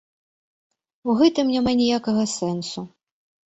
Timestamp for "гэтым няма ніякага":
1.21-2.29